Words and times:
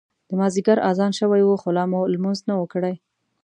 د 0.29 0.29
مازیګر 0.39 0.77
اذان 0.89 1.11
شوی 1.19 1.41
و 1.43 1.59
خو 1.61 1.69
لا 1.77 1.83
مو 1.91 2.01
لمونځ 2.13 2.39
نه 2.47 2.53
و 2.57 2.63
کړی. 2.73 2.95